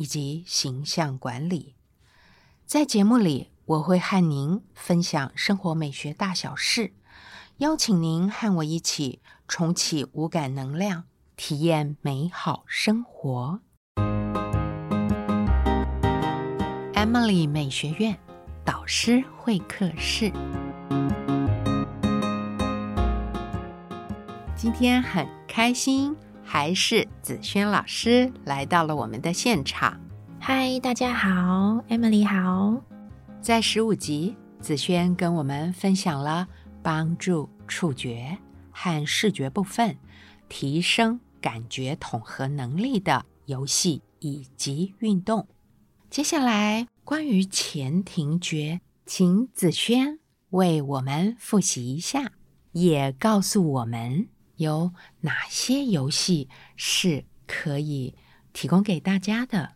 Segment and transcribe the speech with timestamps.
[0.00, 1.74] 以及形象管理，
[2.64, 6.94] 在节目里我会和您分享生活美学大小事，
[7.58, 11.04] 邀请您和我一起重启五感能量，
[11.36, 13.60] 体验美好生活。
[16.94, 18.18] Emily 美学院
[18.64, 20.32] 导师会客室，
[24.56, 26.16] 今天很开心。
[26.52, 30.00] 还是子轩老师来到了我们的现场。
[30.40, 31.30] 嗨，大家好
[31.88, 32.82] ，Emily 好。
[33.40, 36.48] 在十五集，子轩跟我们分享了
[36.82, 38.36] 帮助触觉
[38.72, 39.96] 和视觉部分
[40.48, 45.46] 提升感觉统合能力的游戏以及运动。
[46.10, 52.32] 接下来，关于前庭觉，请子轩为我们复习一下，
[52.72, 54.26] 也告诉我们。
[54.60, 58.14] 有哪些游戏是可以
[58.52, 59.72] 提供给大家的？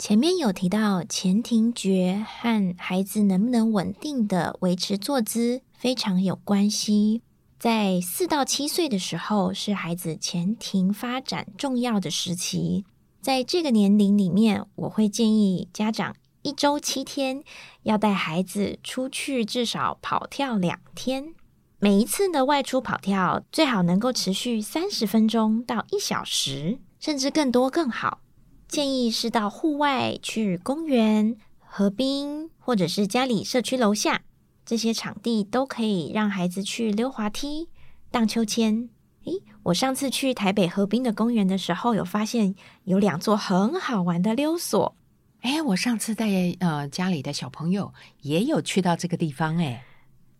[0.00, 7.22] 前面有提到前庭觉和孩子能不能稳定的维持坐姿非常有关系。
[7.56, 12.84] 在四到七岁的时候，是孩子前庭发展重要的时期。
[13.20, 17.44] 在这个年龄里面，我会建议家长一周七天
[17.84, 21.34] 要带孩子出去至少跑跳两天。
[21.82, 28.20] 每一次的外出跑跳，最好能够持续三十分钟到一小时，甚至更多更好。
[28.68, 34.20] 建议是到户外去公园、河滨，或者是家里社区楼下
[34.66, 37.70] 这些场地，都可以让孩子去溜滑梯、
[38.10, 38.90] 荡秋千。
[39.24, 42.54] 诶，我上次去台北河滨的公园的时候，有发现
[42.84, 44.94] 有两座很好玩的溜索。
[45.40, 46.28] 诶，我上次带
[46.60, 49.80] 呃家里的小朋友也有去到这个地方，诶。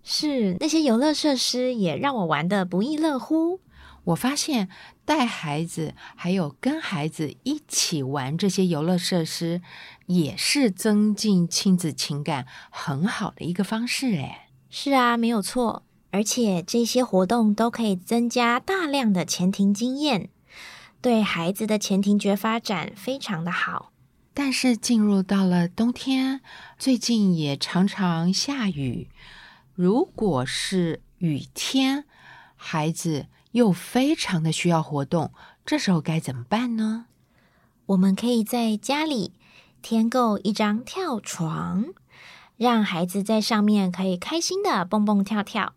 [0.03, 3.61] 是那些游乐设施也让我玩的不亦乐乎。
[4.05, 4.69] 我发现
[5.05, 9.61] 带孩子还有跟孩子一起玩这些游乐设施，
[10.07, 14.17] 也是增进亲子情感很好的一个方式。
[14.17, 15.85] 哎，是啊，没有错。
[16.13, 20.31] 而且这些活动都可以增加大量的前庭经验，
[21.01, 23.93] 对孩子的前庭觉发展非常的好。
[24.33, 26.41] 但是进入到了冬天，
[26.79, 29.09] 最近也常常下雨。
[29.83, 32.05] 如果是雨天，
[32.55, 35.33] 孩子又非常的需要活动，
[35.65, 37.07] 这时候该怎么办呢？
[37.87, 39.33] 我们可以在家里
[39.81, 41.87] 添购一张跳床，
[42.59, 45.73] 让孩子在上面可以开心的蹦蹦跳跳。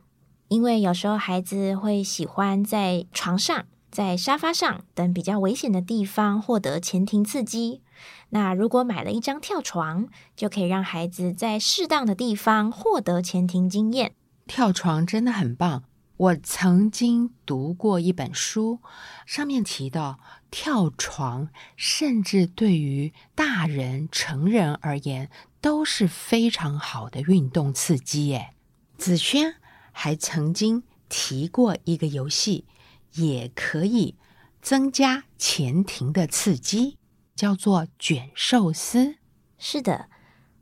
[0.50, 7.83] 因为有时候孩子会喜欢在床上、在沙发上等比较危险的地方获得前庭刺激。
[8.30, 14.16] 那如果买了一张跳床，就可以让孩子在适当的地方获得前庭经验。
[14.48, 15.84] 跳床真的很棒。
[16.16, 18.80] 我曾经读过一本书，
[19.26, 20.20] 上面提到
[20.52, 28.28] 跳床，甚至对于大人、成人而言都是非常好的运动刺激。
[28.28, 28.54] 耶。
[28.96, 29.56] 子轩
[29.92, 32.66] 还曾经提过一个游戏，
[33.16, 34.16] 也可以
[34.62, 36.98] 增加前庭的刺激。
[37.36, 39.16] 叫做卷寿司，
[39.58, 40.08] 是的，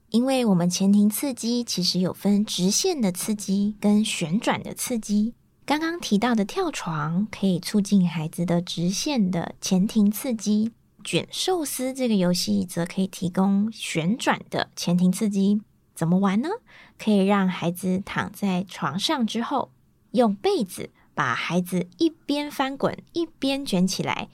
[0.09, 5.33] 因为我们前庭刺激其实有分直线的刺激跟旋转的刺激。
[5.65, 10.71] 刚刚提到的跳床可以促进孩子的直线的前庭刺激，
[11.03, 15.61] 卷寿司这个游戏则可以提供旋转的前庭刺激。
[15.93, 16.49] 怎么玩呢？
[16.97, 19.71] 可以让孩子躺在床上之后，
[20.11, 24.29] 用被子把孩子一边翻滚一边卷起来。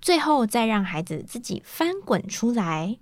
[0.00, 2.98] 最后再让孩子自己翻滚出来，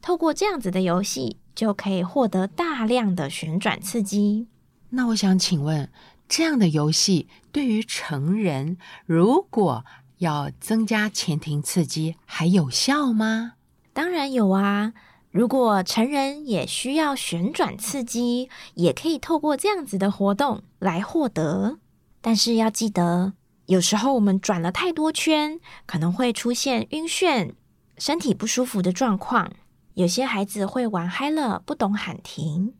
[0.00, 4.48] 透过这样子的游戏，就可以获得大量的旋转刺激。
[4.90, 5.90] 那我想请问，
[6.28, 8.76] 这样的游戏对于成人，
[9.06, 9.84] 如果
[10.18, 13.52] 要增加前庭刺激，还有效吗？
[13.92, 14.92] 当然有啊！
[15.30, 21.78] 如果成人也需要旋转刺激，也可以透过这样子的活动来获得。
[22.20, 23.34] 但是要记得。
[23.70, 27.52] 有时候我们转了太多圈，可能会出现晕眩、
[27.98, 29.52] 身体不舒服的状况。
[29.94, 32.74] 有些孩子会玩嗨了，不懂喊停，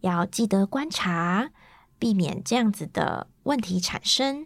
[0.00, 1.50] 要记得观察，
[1.96, 4.44] 避免这样子的问题产生。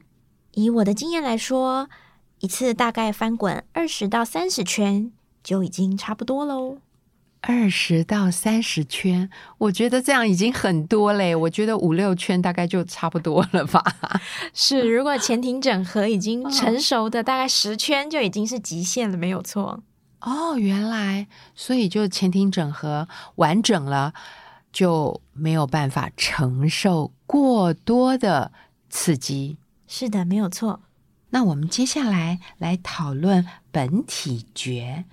[0.53, 1.89] 以我的经验来说，
[2.41, 5.11] 一次大概翻滚二十到三十圈
[5.43, 6.77] 就已经差不多喽。
[7.41, 11.35] 二十到三十圈，我觉得这样已经很多嘞。
[11.35, 13.83] 我觉得五六圈大概就差不多了吧。
[14.53, 19.83] 是，如果前庭整合已经成熟的，大概十圈就已经是极限了，没有错。
[20.21, 23.07] 哦，原来，所以就前庭整合
[23.37, 24.13] 完整了，
[24.73, 28.51] 就没有办法承受过多的
[28.91, 29.57] 刺激。
[29.87, 30.81] 是的，没有错。
[31.31, 35.05] 那我们接下来来讨论本体觉。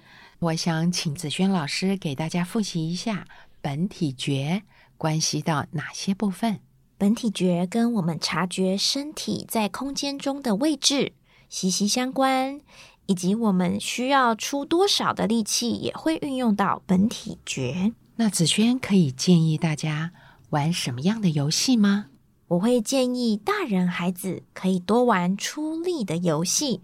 [0.44, 3.26] 我想请子轩老师给大家复习一下
[3.62, 4.64] 本体觉
[4.98, 6.60] 关系到哪些部分。
[6.98, 11.14] 本体觉跟我们察觉身体在空间中的位置
[11.48, 12.60] 息息相关，
[13.06, 17.94] 以及我们需要出多少的力气也会运用到本体觉。
[18.18, 20.12] 那子轩可以建议大家
[20.50, 22.08] 玩什么样的游戏吗？
[22.50, 26.82] 我会建议大人孩子可以多玩出力的游戏，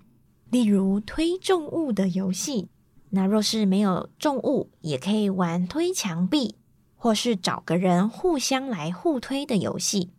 [0.49, 2.69] 例如推重物的游戏。
[3.11, 6.55] 那若是没有重物，也可以玩推墙壁，
[6.95, 10.11] 或是找个人互相来互推的游戏。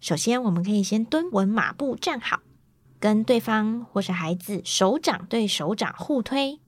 [0.00, 2.40] 首先，我们可以先蹲稳马步站好，
[2.98, 6.60] 跟对方或是孩子手掌对手掌互推，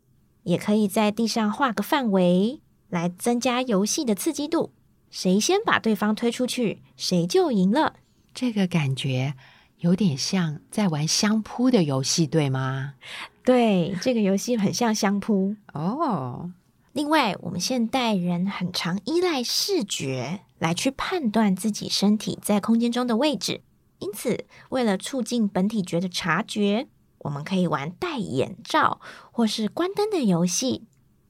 [0.42, 4.72] 也可以在地上画个范围，来增加游戏的刺激度。
[5.10, 7.94] 谁先把对方推出去，谁就赢了。
[8.34, 9.34] 这个感觉
[9.78, 12.94] 有点像在玩相扑的游戏，对吗？
[13.50, 16.52] 对，这个游戏很像相扑哦。
[16.92, 23.62] 另外，我们现代人很常依赖视觉来去判断自己身体在空间中的位置，
[23.98, 26.86] 因此，为了促进本体觉的察觉，
[27.18, 29.00] 我们可以玩戴眼罩
[29.32, 30.84] 或是关灯的游戏。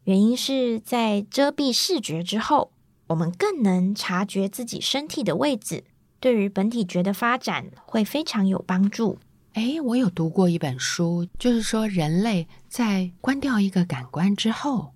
[0.05, 2.73] 原因是在遮蔽视觉之后，
[3.07, 5.85] 我们更能察觉自己身体的位置，
[6.21, 9.19] 对于本体觉的发展会非常有帮助。
[9.55, 14.93] 哎，我有读过一本书，就是说人类在关掉一个感官之后，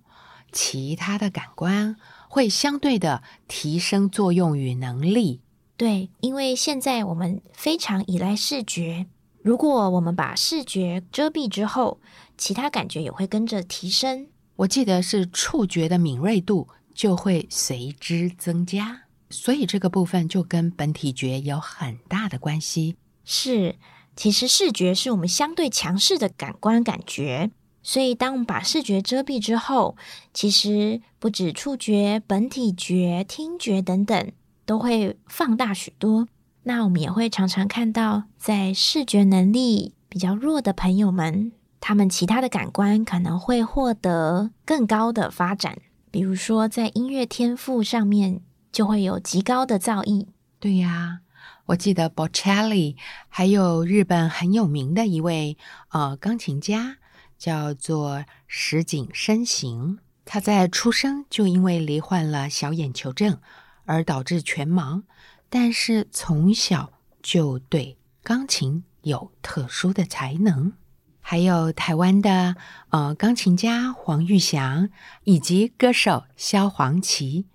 [0.53, 1.97] 其他的感官
[2.29, 5.41] 会相对的提升作用与能力。
[5.77, 9.07] 对，因为现在我们非常依赖视觉，
[9.43, 12.01] 如果我们把视觉遮蔽之后，
[12.39, 14.29] 其他感觉也会跟着提升。
[14.55, 22.95] 我记得是触觉的敏锐度就会随之增加，所以这个部分就跟本体觉有很大的关系。
[23.25, 23.75] 是。
[24.17, 27.51] 其实视觉是我们相对强势的感官感觉，
[27.83, 29.97] 所以当我们把视觉遮蔽之后，
[30.33, 34.33] 其实不止触觉、本体觉、听觉等等
[34.65, 36.29] 都会放大许多。
[36.63, 45.77] 那我们也会常常看到，在视觉能力比较弱的朋友们，他们其他的感官可能会获得更高的发展，
[46.11, 48.41] 比如说在音乐天赋上面
[48.73, 50.29] 就会有极高的造诣。
[50.59, 51.21] 对呀。
[51.67, 52.97] 我记得 Bocelli，
[53.29, 55.57] 还有日本很有名的一位
[55.91, 56.99] 呃钢琴家，
[57.39, 59.99] 叫做石井深行。
[60.25, 63.39] 他在出生就因为罹患了小眼球症
[63.85, 65.03] 而导致全盲，
[65.49, 66.93] 但是从小
[67.23, 70.73] 就对钢琴有特殊的才能。
[71.21, 72.57] 还有台湾的
[72.91, 74.91] 呃钢琴家黄玉祥，
[75.25, 77.47] 以及歌手萧煌奇，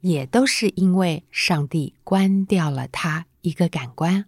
[0.00, 3.26] 也都是因为上帝关掉了他。
[3.42, 4.24] 一个感官，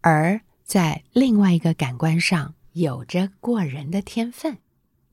[0.00, 4.58] 而在另外一个感官上有着过人的天分。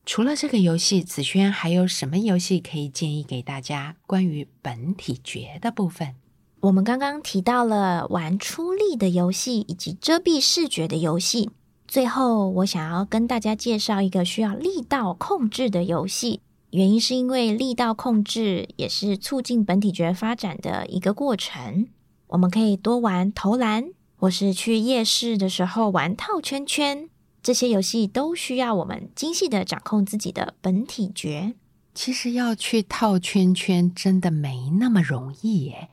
[0.06, 3.96] 除了这个游戏，子轩还有什么游戏可以建议给大家？
[4.06, 6.16] 关于本体觉的部分，
[6.60, 11.52] 我们刚刚提到了玩出力的游戏以及遮蔽视觉的游戏。
[11.88, 16.42] 最后，我想要跟大家介绍一个需要力道控制的游戏。
[16.72, 21.88] 原因是因为力道控制也是促进本体觉发展的一个过程。
[22.34, 27.08] 我们可以多玩投篮，或是去夜市的时候玩套圈圈，
[27.44, 31.54] 这些游戏都需要我们精细的掌控自己的本体觉。
[31.94, 35.90] 其实要去套圈圈真的没那么容易耶。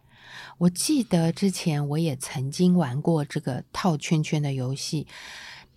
[0.57, 5.07] 我记得之前我也曾经玩过这个套圈圈的游戏，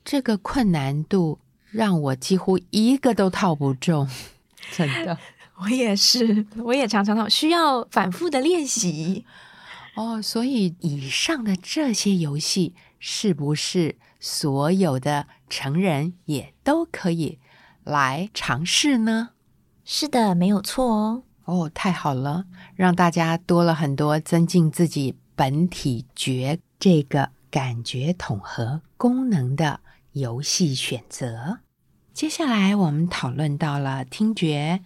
[0.05, 1.39] 这个困难度
[1.71, 4.07] 让我几乎一个都套不中，
[4.71, 5.17] 真的。
[5.61, 9.25] 我也是，我也常常常需要反复的练习。
[9.95, 17.39] 哦，所以以上的这些游戏是不是所有的成人也都可以
[17.83, 19.29] 来尝试呢？
[19.85, 21.23] 是的，没有错哦。
[21.45, 22.45] 哦，太好了，
[22.75, 29.81] 让大家多了很多增进自己本体觉这个感觉统合功能的
[30.13, 31.59] 游戏选择。
[32.13, 34.81] 接下来我们讨论到了听觉，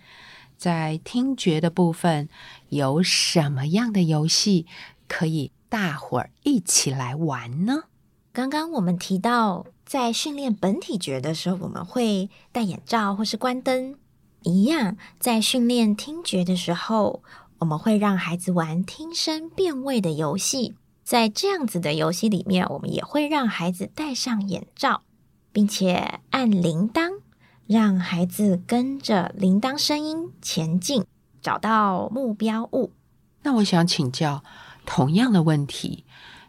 [0.57, 2.27] 在听觉的部分
[2.69, 4.65] 有什么样的游戏？
[5.07, 7.83] 可以大伙儿一起来玩呢。
[8.31, 13.95] 刚刚我们提到，在训练本体觉的时候，我们会戴眼罩或是关灯，
[14.43, 17.23] 一样，在训练听觉的时候，
[17.59, 20.75] 我们会让孩子玩听声辨位的游戏。
[21.03, 25.01] 在这样子的游戏里面，我们也会让孩子戴上眼罩，
[25.51, 27.21] 并且按铃铛，
[27.65, 31.05] 让孩子跟着铃铛声音前进，
[31.41, 32.91] 找到目标物。
[33.43, 34.43] 那我想请教
[34.87, 36.05] 同样的问题，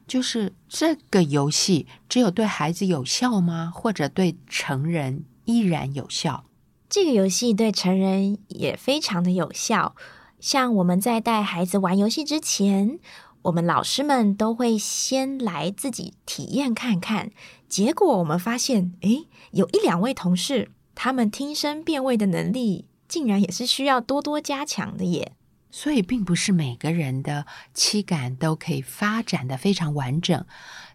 [0.06, 3.70] 就是这个游戏只有对孩子有效吗？
[3.74, 6.44] 或者对成人依然有效？
[6.88, 9.94] 这个游戏对成人也非常的有效。
[10.40, 13.00] 像我们在带孩子玩游戏之前，
[13.42, 17.32] 我们老师们都会先来自己体验看看。
[17.68, 25.32] 结果我们发现，诶，有一两位同事，他们听声辨位的能力，竟然也是需要多多加强的耶。
[25.70, 30.44] 所以，并不是每个人的七感都可以发展的非常完整。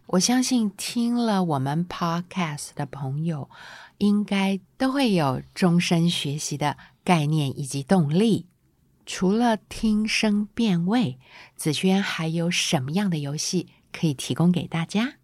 [0.07, 3.49] 我相信听了我们 Podcast 的朋友，
[3.99, 8.47] 应该都会有终身学习的概念以及动力。
[9.05, 11.19] 除了听声辨位，
[11.55, 15.15] 子轩还有什么样的游戏可以提供给大家？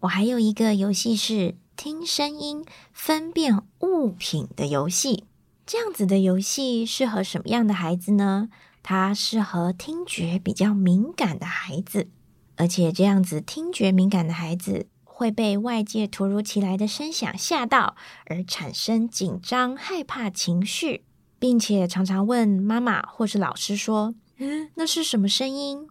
[0.00, 5.24] 我还有一个游戏是听声音分辨物品的游戏。
[5.64, 8.48] 这样子的游戏适合什么样的孩子呢？
[8.82, 12.08] 它适合听觉比较敏感的孩子，
[12.56, 17.94] 而且这样子听觉敏感的孩子会被外界突如其来的声响吓到，
[18.26, 21.04] 而产生紧张、害怕情绪，
[21.38, 25.88] 并且常常问妈妈或是老师说：“嗯，那是什么声音？”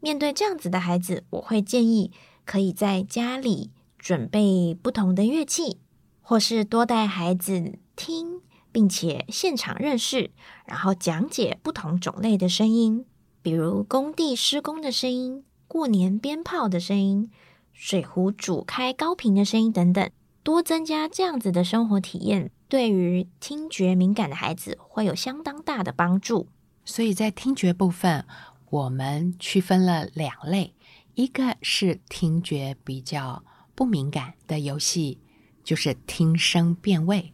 [0.00, 2.12] 面对这样子的孩子，我会建议
[2.44, 5.78] 可以在家里准备不同的乐器，
[6.20, 8.42] 或是多带孩子听。
[8.74, 10.32] 并且现场认识，
[10.66, 13.06] 然后讲解不同种类的声音，
[13.40, 17.30] 比如工地施工的声音、过年鞭炮的声音、
[17.72, 20.10] 水壶煮开高频的声音等等，
[20.42, 26.48] 多增加这样子的生活体验，对于听觉敏感的孩子会有相当大的帮助。
[26.84, 28.26] 所以在听觉部分，
[28.70, 30.74] 我们区分了两类，
[31.14, 33.44] 一个是听觉比较
[33.76, 35.20] 不敏感的游戏，
[35.62, 37.32] 就是听声辨位。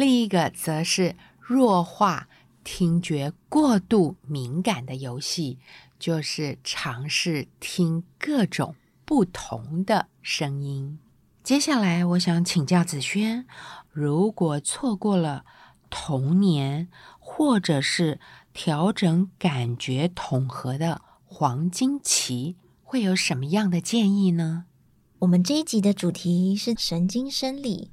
[0.00, 2.26] 另一个则是弱化
[2.64, 5.58] 听觉过度敏感的游戏，
[5.98, 10.98] 就是尝试听各种不同的声音。
[11.44, 13.44] 接下来，我想请教子轩：
[13.92, 15.44] 如果错过了
[15.90, 16.88] 童年，
[17.18, 18.18] 或者是
[18.54, 24.64] 调整感觉统合的黄金期，会有什么样的建议呢？
[25.18, 27.90] 我们这一集的主题是神经生理。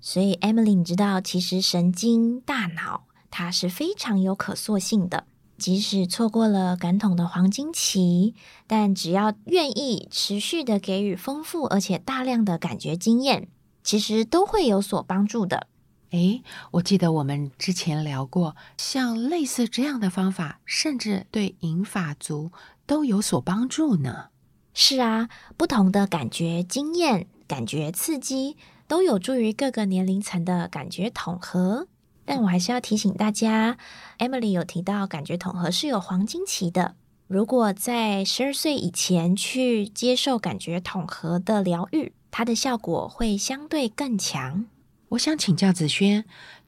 [0.00, 5.24] 所以，Emily，你知道，其实神经大脑它是非常有可塑性的。
[5.58, 8.34] 即使错过了感统的黄金期，
[8.68, 13.48] 但只要愿意持续的给予丰富而且大量的感觉经验，
[13.82, 15.66] 其实都会有所帮助的。
[16.10, 22.52] 诶，我记得我们之前聊过，像类似这样的方法，甚至对银发族
[22.86, 24.26] 都有所帮助呢。
[24.72, 28.56] 是啊，不同的感觉经验、感觉刺激。
[28.88, 31.86] 都有助于各个年龄层的感觉统合，
[32.24, 33.76] 但我还是要提醒大家
[34.18, 36.96] ，Emily 有提到感觉统合是有黄金期的。
[37.26, 44.64] 如果在十二岁以前去接受感觉统合的疗愈，它的效果会相对更强。
[45.10, 46.24] 我想请教子轩，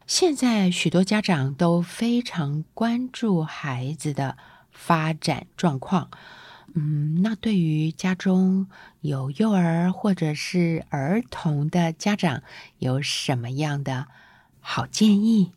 [0.07, 4.37] 现在许多家长都非常关注孩子的
[4.71, 6.11] 发展状况。
[6.75, 8.69] 嗯，那对于家中
[9.01, 12.43] 有幼儿或者是儿童的家长，
[12.79, 14.07] 有什么样的
[14.61, 15.53] 好建议？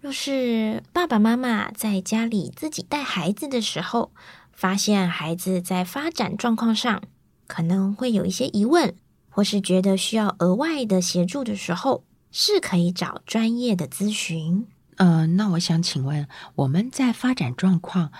[0.00, 4.12] 若是爸爸妈妈在家里自己带孩子的时候，
[4.52, 7.02] 发现孩子在发展状况上
[7.46, 8.94] 可能会有一些疑问，
[9.28, 14.66] 或是觉得需要额外的协助的时候，是可以找专业的咨询。
[14.96, 18.10] 嗯，那我想请问，我们在发展状况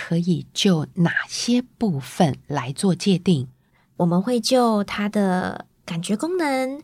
[0.00, 3.48] 可以就哪些部分来做界定？
[3.96, 6.80] 我们会就他的感觉功能、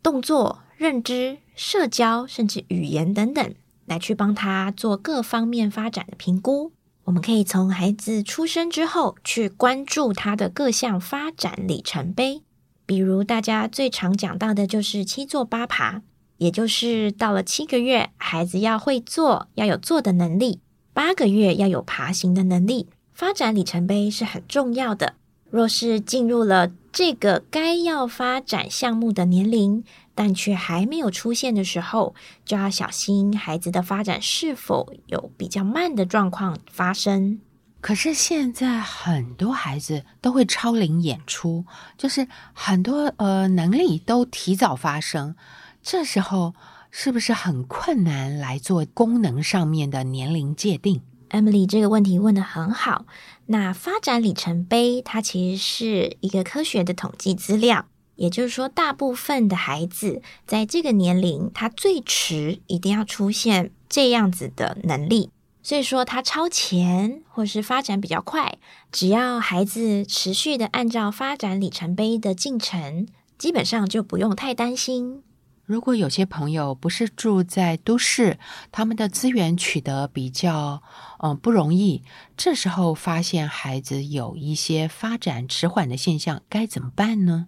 [0.00, 3.54] 动作、认知、社交，甚至语言等等，
[3.86, 6.70] 来去帮他做各方面发展的评估。
[7.06, 12.42] 我们可以从孩子出生之后去关注他的各项发展里程碑，
[12.86, 16.02] 比如大家最常讲到的就是七坐八爬。
[16.36, 20.58] 也就是到了七个月，孩子要会坐，要有坐的能力；
[20.94, 22.88] 八个月要有爬行的能力。
[23.12, 25.14] 发展里程碑是很重要的。
[25.50, 29.84] 若是进入了这个该要发展项目的年龄，
[30.14, 37.40] 但却还没有出现的时候，就要小心孩子的发展是否有比较慢的状况发生。
[37.80, 41.64] 可是现在很多孩子都会超龄演出，
[41.96, 45.36] 就是很多呃能力都提早发生。
[45.82, 46.54] 这时候
[46.96, 53.04] 是不是很困难来做功能上面的年龄界定？Emily 这个问题问得很好。
[53.46, 65.30] 那发展里程碑它其实是一个科学的统计资料，也就是说，大部分的孩子在这个年龄，他最迟一定要出现这样子的能力。
[65.64, 68.56] 所以说，他超前或是发展比较快，
[68.92, 75.24] 只要孩子持续的按照发展里程碑的进程，基本上就不用太担心。
[75.66, 78.38] 如果有些朋友不是住在都市，
[78.70, 80.82] 他们的资源取得比较
[81.20, 82.02] 嗯不容易，
[82.36, 87.46] 这时候发现孩子有一些发展迟缓的现象，该怎么办呢？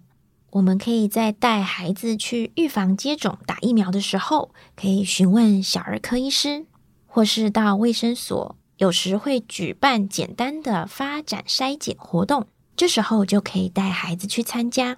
[0.51, 6.65] 我们可以在带孩子去预防接种打疫苗的时候，可以询问小儿科医师，
[7.05, 14.97] 或是到卫生所，有时会举办简单的发展筛检活动，这时候就可以带孩子去参加。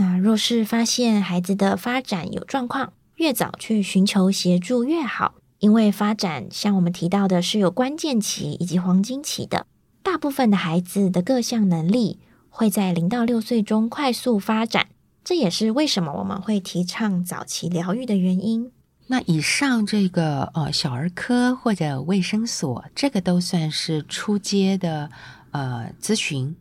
[0.00, 5.34] 那若是发现孩子的发展有状况，越早去寻求协助越好。
[5.58, 9.66] 因为发展像我们提到的是有关键期以及黄金期的，
[10.04, 14.86] 大部分的孩子的各项能力会在零到六岁中快速发展，
[15.24, 18.70] 这也是为什么我们会提倡早期疗愈的原因。
[19.08, 25.10] 那以上这个呃小儿科或者卫生所，这个都算是初阶的
[25.50, 26.54] 呃咨询。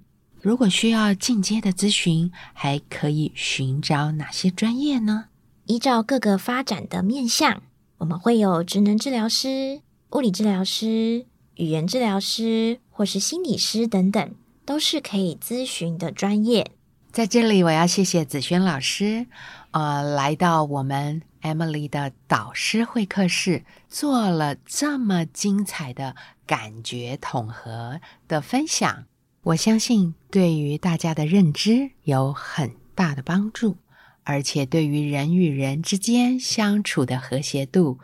[0.48, 5.26] 如果需要进阶的咨询，还可以寻找哪些专业呢？
[5.66, 7.64] 依照各个发展的面向，
[7.98, 11.26] 我们会有职能治疗师、物理治疗师、
[11.56, 16.72] 语言治疗师或是心理师等等，都是可以咨询的专业。
[17.12, 19.28] 在这里，我要谢谢子轩老师，
[19.72, 28.00] 呃，来到我们 Emily 的导师会客室，做了这么精彩的感觉统合
[28.30, 29.04] 的分享。
[29.48, 33.78] 我相信对于大家的认知有很大的帮助，
[34.26, 37.98] 而且对于人与人之间相处的和谐度，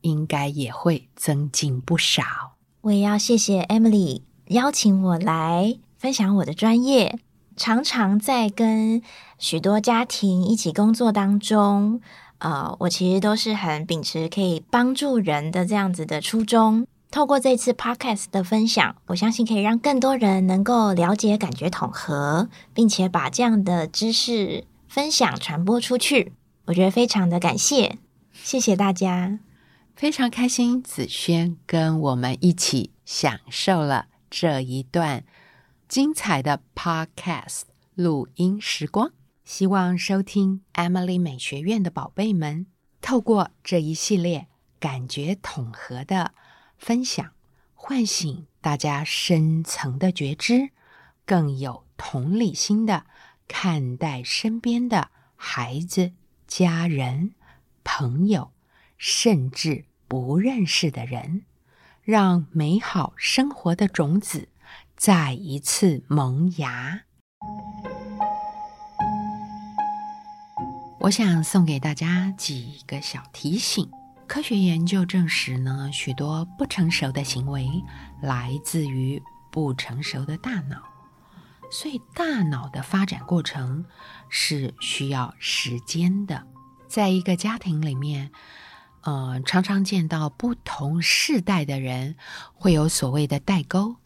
[0.00, 2.24] 应该也会增进不少。
[2.80, 7.20] 我也要谢谢 Emily 邀请我来分享我的专业。
[7.56, 9.00] 常常在跟
[9.38, 12.00] 许多家庭一起工作当中，
[12.38, 16.88] 呃，我其实都是很秉持可以帮助人的这样子的初衷。
[17.10, 26.34] 透过这次 podcast 的分享，我相信可以让更多人能够了解感觉统合，并且把这样的知识分享传播出去。
[26.66, 27.96] 我觉得非常的感谢，
[28.34, 29.40] 谢谢大家，
[29.96, 35.24] 非常开心子轩跟我们一起享受了这一段
[35.88, 37.62] 精彩的 podcast
[37.94, 39.12] 录音时光。
[39.46, 42.66] 希望收听 Emily 美学院的宝贝们，
[43.00, 44.46] 透过这一系列
[44.78, 46.32] 感觉统合的。
[46.78, 47.32] 分享，
[47.74, 50.70] 唤醒大家深层的觉知，
[51.26, 53.04] 更有同理心的
[53.46, 56.12] 看待身边的孩子、
[56.46, 57.34] 家人、
[57.84, 58.52] 朋友，
[58.96, 61.44] 甚至不认识的人，
[62.02, 64.48] 让美好生活的种子
[64.96, 67.02] 再一次萌芽。
[71.00, 73.90] 我想送给大家几个小提醒。
[74.28, 77.66] 科学研究证实呢，许多不成熟的行为
[78.20, 80.82] 来自于不成熟的大脑，
[81.72, 83.86] 所以大脑的发展过程
[84.28, 86.46] 是需要时间的。
[86.86, 88.30] 在一个家庭里面，
[89.00, 92.16] 呃，常常见到不同世代的人
[92.52, 93.96] 会有所谓的代沟。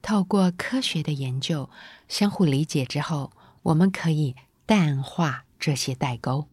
[0.00, 1.68] 透过科学的研究，
[2.08, 3.30] 相互理解之后，
[3.62, 4.34] 我们可以
[4.64, 6.48] 淡化这些代沟。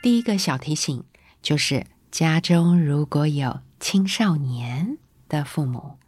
[0.00, 1.04] 第一个小提醒。
[1.42, 4.96] 就是家中如果有青少年
[5.28, 5.98] 的父母，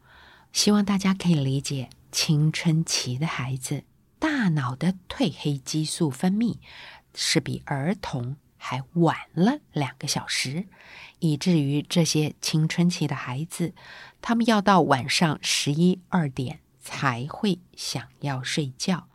[0.53, 3.83] 希望大家可以理解，青春期的孩子
[4.21, 6.59] 大脑的褪黑激素分泌
[7.15, 10.67] 是比儿童还晚了两个小时，
[11.19, 13.75] 以至于这些青春期的孩子，
[14.23, 19.09] 他们要到晚上十一二点才会想要睡觉。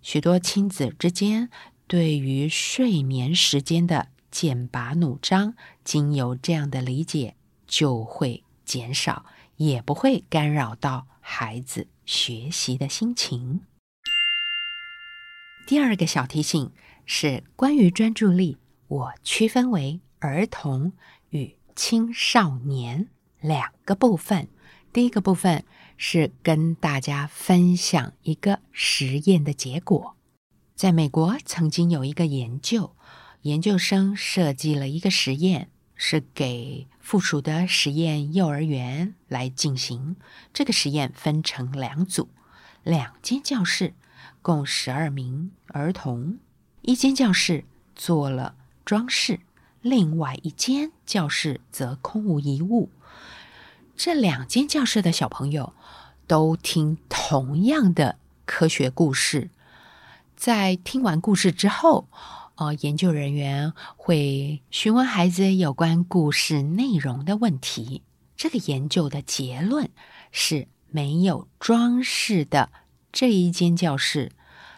[0.00, 1.50] 许多亲子之间
[1.86, 4.08] 对于睡眠时间的。
[4.30, 7.36] 剑拔弩张，经由这样的理解，
[7.66, 9.24] 就会减少，
[9.56, 13.62] 也不会干扰到孩子学习的心情。
[15.66, 16.72] 第二个小提醒
[17.04, 18.58] 是关于专注力，
[18.88, 20.92] 我区分为儿童
[21.30, 23.08] 与青少年
[23.40, 24.48] 两个部分。
[24.92, 25.64] 第一个部分
[25.96, 30.16] 是跟大家分享一个实验的结果，
[30.74, 32.94] 在美国曾经有一个研究。
[33.46, 40.16] 研究生设计了一个实验，是给附属的实验幼儿园来进行。
[40.52, 42.28] 这个实验分成两组，
[42.82, 43.94] 两间教室
[44.42, 46.38] 共十二名儿童，
[46.82, 49.38] 一间教室做了装饰，
[49.80, 52.90] 另外一间教室则空无一物。
[53.96, 55.72] 这两间教室的小朋友
[56.26, 59.50] 都听同样的科学故事。
[60.34, 62.08] 在听完故事之后，
[62.56, 68.02] 呃，研究人员会询问孩子有关故事内容的问题。
[68.34, 69.90] 这个研究的结论
[70.32, 72.70] 是没有装饰的
[73.12, 74.32] 这一间教室，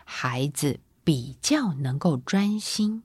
[0.04, 3.04] 孩子比较能够专心，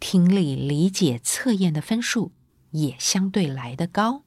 [0.00, 2.32] 听力理解测验的分数
[2.72, 4.24] 也相对来得高。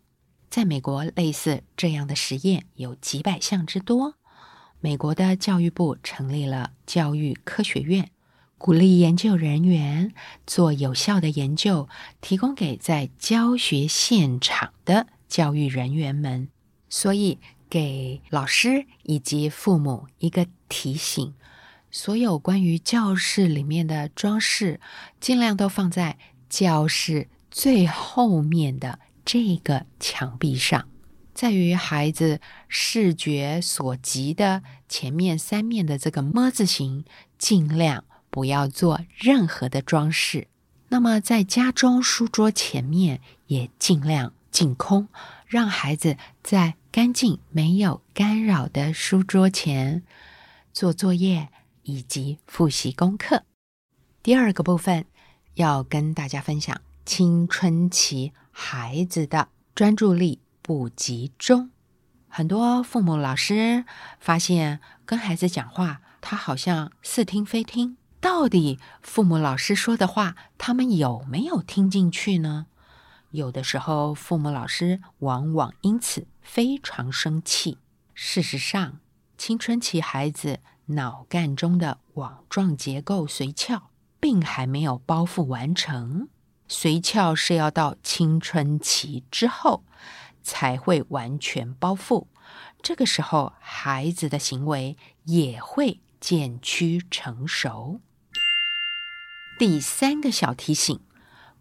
[0.50, 4.15] 在美国，类似这样的实验有几百项之多。
[4.80, 8.12] 美国的教育部成立了教育科学院，
[8.63, 10.13] 鼓励研究人员
[10.47, 11.89] 做有效的研究，
[12.21, 16.47] 提供给在教学现场的教育人员们。
[16.89, 21.34] 所以，给老师以及父母一个提醒：
[21.91, 24.80] 所有关于教室里面的装饰，
[25.19, 28.99] 尽量都放在教室最后面的。
[29.26, 30.88] 这个墙壁上，
[31.34, 37.04] 在于孩子视觉所及的前面三面的这个么字形，
[37.38, 40.48] 尽量不要做任何的装饰。
[40.89, 45.08] 那么，在家中书桌前面也尽量净空，
[45.46, 50.02] 让孩子在干净、没有干扰的书桌前
[50.74, 51.50] 做作业
[51.84, 53.43] 以及复习功课。
[54.24, 55.06] 第二个部分
[55.54, 58.34] 要跟大家分享青春期。
[58.56, 61.72] 孩子的专注力不集中，
[62.28, 63.84] 很多父母、老师
[64.19, 67.98] 发现跟孩子讲话，他好像似听非听。
[68.43, 72.65] 到底父母、老师说的话，他们有没有听进去呢？
[73.32, 77.77] 有的时候，父母、老师往往因此非常生气。
[78.13, 78.99] 事实上，
[79.38, 83.84] 青春期孩子脑干中的网状结构髓鞘
[84.19, 86.27] 并还没有包覆完成。
[86.67, 89.86] 髓鞘是要到青春期之后
[90.41, 92.27] 才会完全包覆，
[92.82, 98.01] 这个时候孩子的行为也会渐趋成熟。
[99.60, 101.00] 第三个小提醒，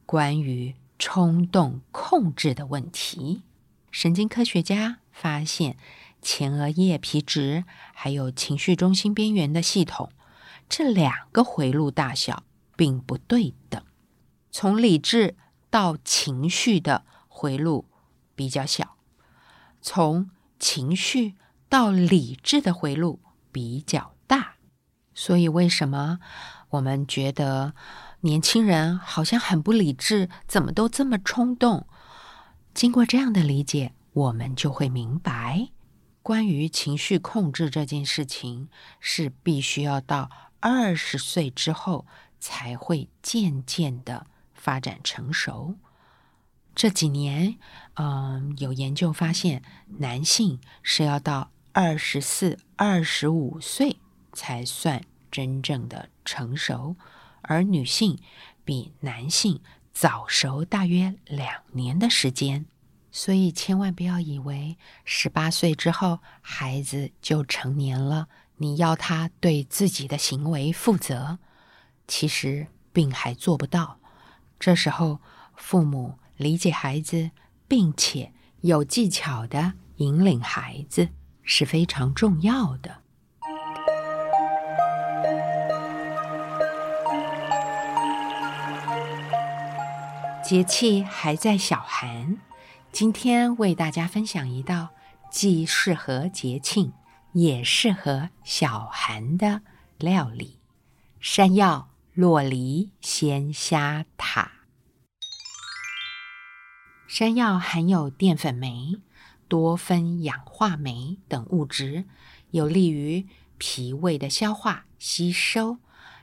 [0.07, 3.42] 关于冲动控制的问题，
[3.90, 5.76] 神经科学家发现
[6.22, 10.11] 前额叶皮质还有情绪中心边缘的系统
[10.68, 12.44] 这两个回路大小
[12.76, 13.83] 并不对等。
[14.50, 15.37] 从理智
[15.70, 17.85] 到情绪的回路
[18.35, 18.96] 比较小，
[19.83, 21.35] 从情绪
[21.68, 23.20] 到理智的回路
[23.52, 24.55] 比较大。
[25.14, 26.20] 所以，为什么
[26.72, 27.72] 我们觉得
[28.20, 31.87] 年轻人好像很不理智，怎么都这么冲动？
[32.74, 35.70] 经过这样的理解，我们就会明白，
[36.22, 38.68] 关于情绪控制这件事情，
[39.00, 40.30] 是必须要到
[40.61, 42.06] 二十岁之后
[42.38, 44.26] 才会渐渐的。
[44.54, 45.74] 发展成熟
[46.72, 47.58] 这几年，
[47.94, 49.61] 嗯，有研究发现，
[49.98, 53.96] 男性是要到二十四、二十五岁
[54.32, 56.96] 才算真正的成熟，
[57.42, 58.18] 而女性
[58.64, 59.61] 比男性
[59.92, 62.66] 早熟大约两年的时间。
[63.11, 71.38] 所以，千万不要以为十八岁之后孩子就成年了，你要他对自己的行为负责，
[72.08, 74.00] 其实并还做不到。
[74.58, 75.20] 这时候，
[75.56, 77.32] 父母理解孩子，
[77.68, 78.32] 并且
[78.62, 81.11] 有技巧的引领孩子
[81.42, 83.01] 是非常重要的。
[90.42, 92.37] 节气还在小寒，
[92.90, 94.88] 今天为大家分享一道
[95.31, 96.92] 既适合节庆
[97.33, 99.62] 也适合小寒的
[99.98, 100.59] 料理——
[101.20, 101.88] 山药。
[102.14, 104.52] 洛梨鲜虾塔。
[107.09, 109.00] 山药含有淀粉酶、
[109.48, 112.05] 多酚氧化酶等物质，
[112.50, 113.26] 有利于
[113.57, 115.78] 脾胃的消化吸收，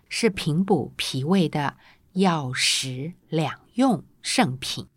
[0.10, 1.78] 是平补脾胃的
[2.14, 4.88] 药食两用圣品。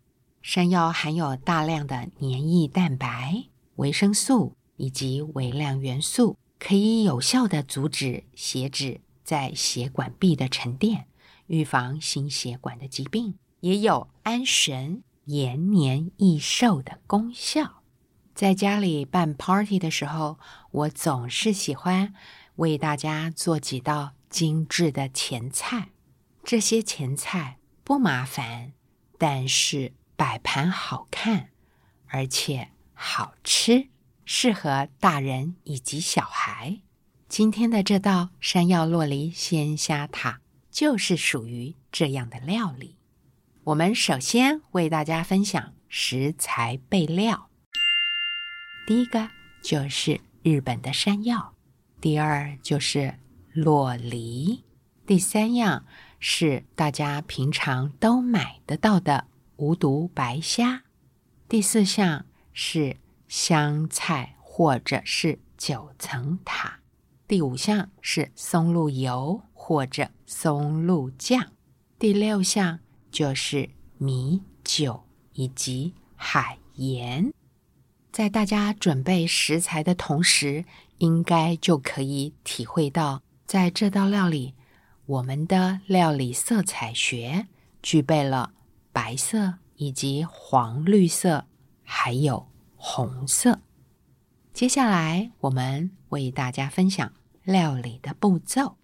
[0.41, 9.01] 山药含有大量的黏液蛋白、维生素以及微量元素，可以有效的阻止血脂。
[9.23, 11.07] 在血管壁的沉淀，
[11.47, 17.83] 预防心血管的疾病，也有安神、延年益寿的功效。
[18.35, 20.37] 在家里办 party 的时候，
[20.71, 22.13] 我总是喜欢
[22.57, 25.91] 为大家做几道精致的前菜。
[26.43, 28.73] 这些前菜不麻烦，
[29.25, 31.47] 但是摆盘好看，
[32.07, 33.87] 而且好吃，
[34.25, 36.81] 适合大人以及小孩。
[37.29, 42.97] 今天的这道山药洛梨鲜虾塔就是属于这样的料理。
[43.63, 47.49] 我们首先为大家分享食材备料。
[48.85, 49.29] 第一个
[49.61, 51.53] 就是日本的山药，
[52.01, 53.17] 第二就是
[53.53, 54.65] 洛梨，
[55.07, 55.85] 第三样
[56.25, 60.83] 是大家平常都买得到的无毒白虾，
[61.49, 62.95] 第四项是
[63.27, 66.79] 香菜或者是九层塔，
[67.27, 71.51] 第五项是松露油或者松露酱，
[71.99, 72.79] 第六项
[73.11, 77.33] 就是米酒以及海盐。
[78.13, 80.63] 在大家准备食材的同时，
[80.99, 84.53] 应该就可以体会到，在这道料理，
[85.05, 87.47] 我们的料理色彩学
[87.81, 88.53] 具备了
[88.93, 91.45] 白色以及黄绿色，
[91.83, 93.59] 还有红色。
[94.53, 97.11] 接下来，我们为大家分享
[97.43, 98.77] 料理的步骤。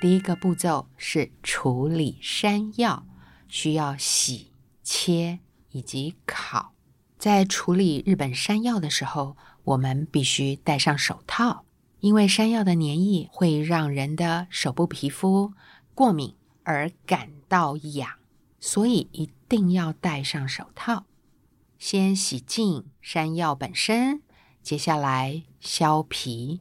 [0.00, 3.06] 第一个步骤是处理山药，
[3.46, 4.50] 需要洗、
[4.82, 5.38] 切
[5.70, 6.72] 以及烤。
[7.18, 11.64] 在处理日本山药的时候，我们必须戴上手套，
[12.02, 15.52] 因为山药的粘液会让人的手部皮肤
[15.94, 16.34] 过敏
[16.64, 18.10] 而感到痒，
[18.58, 21.04] 所以一定要戴上手套。
[21.78, 24.20] 先洗净山药本身，
[24.64, 26.60] 接下来削皮。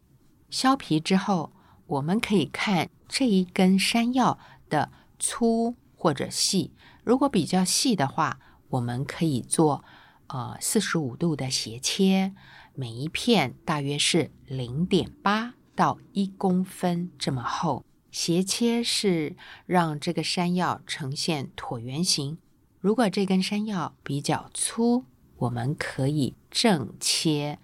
[0.51, 1.51] 削皮之后，
[1.87, 4.37] 我们可以看这一根山药
[4.69, 6.71] 的粗或者细。
[7.03, 9.83] 如果比较细的话，我们可以做。
[10.33, 12.33] 呃，四十五度的斜切，
[12.73, 17.83] 每一片大约是零点八到一公分这么厚。
[18.11, 22.37] 斜切是让这个山药呈现椭圆形。
[22.79, 25.03] 如果这根山药比较粗，
[25.35, 27.59] 我们可以正切。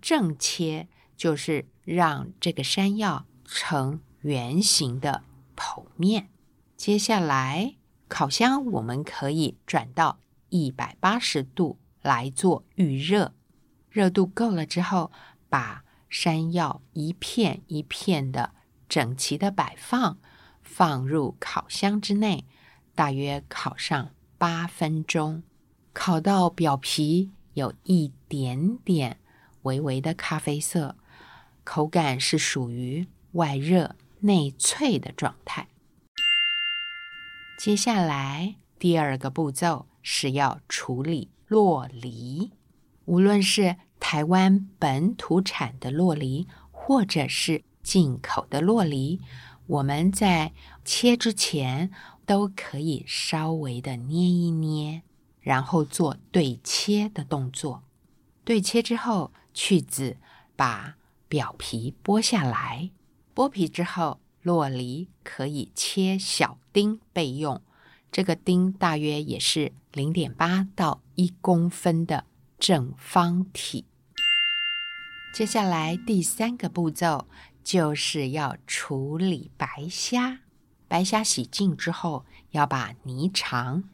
[0.00, 5.22] 正切就是让这个山药呈圆形的
[5.56, 6.28] 剖面。
[6.76, 7.76] 接下来，
[8.08, 10.18] 烤箱我们可以转到
[10.48, 11.78] 一百八十度。
[12.02, 13.34] 来做预热，
[13.90, 15.10] 热度够了之后，
[15.48, 18.52] 把山药一片一片的
[18.88, 20.18] 整齐的摆放，
[20.62, 22.46] 放入烤箱之内，
[22.94, 25.42] 大约烤上八分钟，
[25.92, 29.18] 烤到表皮有一点点
[29.62, 30.96] 微微的咖啡色，
[31.64, 35.68] 口感是属于外热内脆的状态。
[37.58, 41.30] 接下来第二个步骤是要处理。
[41.50, 42.52] 洛梨，
[43.06, 49.20] 无论是台湾本土产的洛梨，或者是进口的洛梨，
[49.66, 50.52] 我们在
[50.84, 51.90] 切之前
[52.24, 55.02] 都可以稍微的捏一捏，
[55.40, 57.82] 然后做对切的动作。
[58.44, 60.18] 对切之后，去籽，
[60.54, 60.94] 把
[61.26, 62.92] 表皮剥下来。
[63.34, 67.60] 剥皮之后，洛梨可以切小丁备用。
[68.12, 72.24] 这个钉大约也是零点八到一公分的
[72.58, 73.84] 正方体。
[75.32, 77.28] 接下来第三个步骤
[77.62, 80.40] 就是要处理白虾。
[80.88, 83.84] 白虾洗净之后，要把泥肠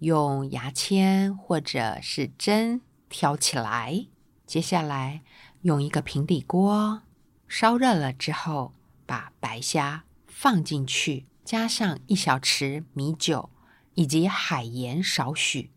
[0.00, 4.06] 用牙签或者是针挑起来。
[4.46, 5.22] 接下来
[5.62, 7.00] 用一个平底锅
[7.48, 8.74] 烧热了之后，
[9.06, 13.48] 把白虾放进去，加上一小匙米酒。
[13.94, 15.70] 以及海盐少许，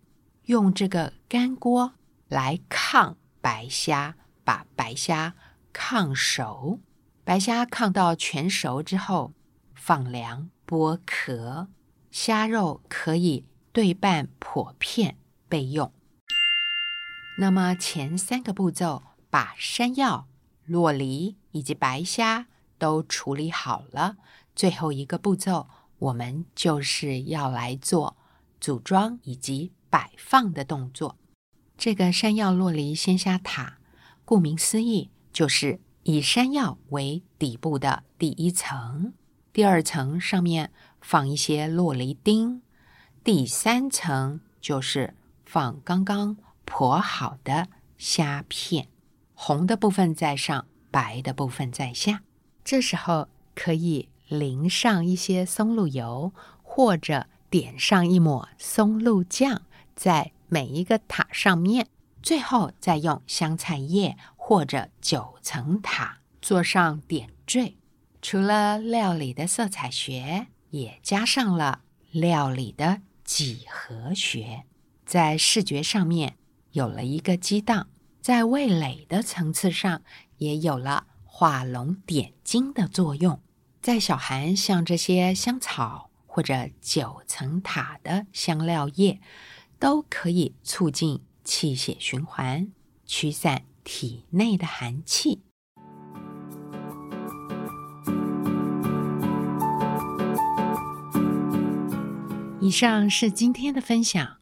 [0.45, 1.93] 用这个干锅
[2.27, 5.35] 来炕白虾，把白虾
[5.73, 6.79] 炕熟。
[7.23, 9.33] 白虾炕到全熟之后，
[9.73, 11.67] 放凉剥壳。
[12.11, 15.17] 虾肉可以对半破片
[15.49, 15.91] 备用。
[17.39, 20.27] 那么前三个步骤，把山药、
[20.63, 22.47] 洛梨以及白虾
[22.77, 24.15] 都处理好了。
[24.55, 25.67] 最后一个步骤。
[26.05, 28.15] 我们就是要来做
[28.59, 31.17] 组装以及摆放的动作。
[31.77, 33.79] 这个山药洛梨鲜虾塔，
[34.23, 39.13] 顾名思义，就是以山药为底部的第一层，
[39.51, 42.61] 第二层上面放一些洛梨丁，
[43.23, 46.37] 第三层就是放刚刚
[46.67, 48.89] 剖好的虾片，
[49.33, 52.21] 红的部分在上，白的部分在下。
[52.63, 54.09] 这时候可以。
[54.27, 56.33] 淋上一些松露油，
[56.63, 59.61] 或者点上一抹松露酱，
[59.95, 61.87] 在每一个塔上面，
[62.21, 67.75] 最后再用香菜叶或者九层塔做上点缀。
[68.21, 74.63] 除了料理的色彩学，也加上了料理的几何学，
[75.05, 76.35] 在视觉上面
[76.71, 77.87] 有了一个激荡，
[78.21, 80.01] 在味蕾的层次上
[80.37, 83.39] 也有了画龙点睛的作用。
[83.85, 89.21] 在小寒像这些香草或者九层塔的香料叶，
[89.77, 92.69] 都可以促进气血循环，
[93.05, 95.43] 驱散体内的寒气。
[102.59, 104.37] 以上是今天的分享，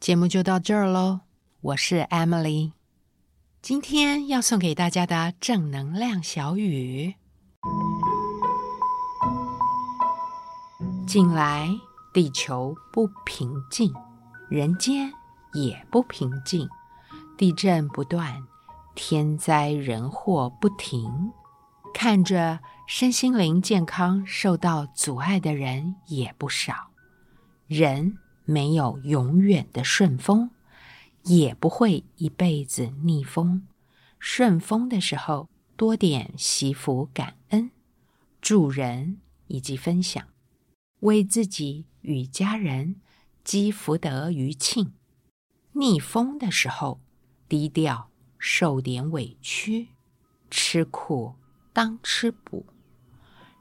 [0.00, 1.20] 节目就到这儿喽。
[1.60, 2.72] 我是 Emily，
[3.60, 7.16] 今天要送给大家的正能量小语。
[11.06, 11.70] 近来
[12.12, 13.94] 地球不平静，
[14.48, 15.12] 人间
[15.52, 16.68] 也不平静，
[17.38, 18.42] 地震不断，
[18.96, 21.30] 天灾人祸不停，
[21.94, 26.90] 看着身心灵健康受到阻碍的人也不少。
[27.68, 30.50] 人没有永远的顺风，
[31.22, 33.64] 也不会一辈子逆风。
[34.18, 37.70] 顺风的时候，多点惜福、感恩、
[38.40, 40.26] 助人以及分享，
[41.06, 42.96] 为自己与家人
[43.44, 44.86] 积福德余庆；
[45.72, 47.00] 逆风的时候，
[47.48, 49.90] 低调受点委屈，
[50.50, 51.36] 吃苦
[51.72, 52.66] 当吃补。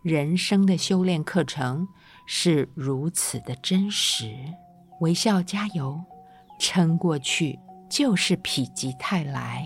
[0.02, 1.88] 人生的修炼课程
[2.26, 4.36] 是如此的真实，
[5.02, 6.04] 微笑加油，
[6.60, 9.64] 撑过去就是否极泰来。